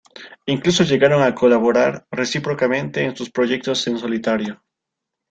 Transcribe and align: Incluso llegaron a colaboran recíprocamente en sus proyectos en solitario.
Incluso 0.47 0.83
llegaron 0.83 1.21
a 1.21 1.35
colaboran 1.35 2.07
recíprocamente 2.09 3.03
en 3.03 3.15
sus 3.15 3.29
proyectos 3.29 3.85
en 3.85 3.99
solitario. 3.99 4.63